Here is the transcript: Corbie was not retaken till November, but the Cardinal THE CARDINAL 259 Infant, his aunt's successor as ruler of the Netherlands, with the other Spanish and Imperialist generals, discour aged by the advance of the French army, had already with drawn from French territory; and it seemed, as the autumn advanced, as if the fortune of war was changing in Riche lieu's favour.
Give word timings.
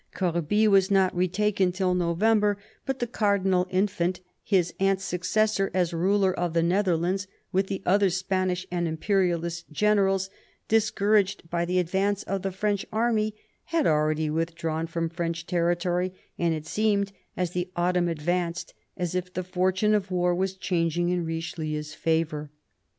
Corbie 0.15 0.67
was 0.67 0.89
not 0.89 1.15
retaken 1.15 1.71
till 1.71 1.93
November, 1.93 2.57
but 2.87 2.97
the 2.97 3.05
Cardinal 3.05 3.65
THE 3.65 3.69
CARDINAL 3.69 3.87
259 3.93 4.23
Infant, 4.23 4.29
his 4.41 4.73
aunt's 4.79 5.03
successor 5.03 5.69
as 5.75 5.93
ruler 5.93 6.33
of 6.33 6.53
the 6.55 6.63
Netherlands, 6.63 7.27
with 7.51 7.67
the 7.67 7.83
other 7.85 8.09
Spanish 8.09 8.65
and 8.71 8.87
Imperialist 8.87 9.69
generals, 9.71 10.31
discour 10.67 11.19
aged 11.19 11.47
by 11.51 11.65
the 11.65 11.77
advance 11.77 12.23
of 12.23 12.41
the 12.41 12.51
French 12.51 12.83
army, 12.91 13.35
had 13.65 13.85
already 13.85 14.31
with 14.31 14.55
drawn 14.55 14.87
from 14.87 15.07
French 15.07 15.45
territory; 15.45 16.15
and 16.35 16.55
it 16.55 16.65
seemed, 16.65 17.11
as 17.37 17.51
the 17.51 17.69
autumn 17.75 18.07
advanced, 18.07 18.73
as 18.97 19.13
if 19.13 19.31
the 19.31 19.43
fortune 19.43 19.93
of 19.93 20.09
war 20.09 20.33
was 20.33 20.55
changing 20.57 21.09
in 21.09 21.23
Riche 21.23 21.59
lieu's 21.59 21.93
favour. 21.93 22.49